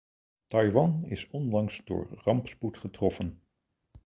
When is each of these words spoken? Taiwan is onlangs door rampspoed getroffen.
Taiwan 0.49 1.03
is 1.11 1.27
onlangs 1.31 1.81
door 1.85 2.07
rampspoed 2.23 2.77
getroffen. 2.77 3.41